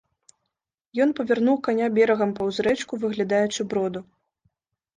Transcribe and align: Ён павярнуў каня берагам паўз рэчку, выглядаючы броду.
Ён 1.05 1.09
павярнуў 1.19 1.57
каня 1.67 1.91
берагам 1.99 2.33
паўз 2.41 2.55
рэчку, 2.71 2.93
выглядаючы 3.07 3.61
броду. 3.75 4.05